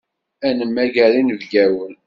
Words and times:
Ad 0.47 0.53
nemmager 0.59 1.11
inebgawen. 1.19 1.93